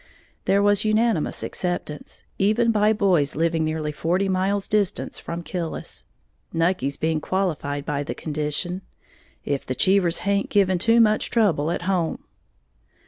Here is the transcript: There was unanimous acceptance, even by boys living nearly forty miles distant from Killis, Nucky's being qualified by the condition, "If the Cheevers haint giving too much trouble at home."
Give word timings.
There 0.45 0.63
was 0.63 0.83
unanimous 0.83 1.43
acceptance, 1.43 2.23
even 2.39 2.71
by 2.71 2.91
boys 2.91 3.35
living 3.35 3.63
nearly 3.63 3.91
forty 3.91 4.27
miles 4.27 4.67
distant 4.67 5.13
from 5.13 5.43
Killis, 5.43 6.05
Nucky's 6.51 6.97
being 6.97 7.21
qualified 7.21 7.85
by 7.85 8.01
the 8.01 8.15
condition, 8.15 8.81
"If 9.45 9.63
the 9.63 9.75
Cheevers 9.75 10.21
haint 10.25 10.49
giving 10.49 10.79
too 10.79 11.01
much 11.01 11.29
trouble 11.29 11.69
at 11.69 11.83
home." 11.83 12.23